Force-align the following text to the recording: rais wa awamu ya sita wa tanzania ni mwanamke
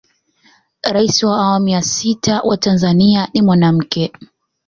rais 0.83 1.23
wa 1.23 1.37
awamu 1.39 1.67
ya 1.67 1.81
sita 1.81 2.39
wa 2.41 2.57
tanzania 2.57 3.27
ni 3.33 3.41
mwanamke 3.41 4.13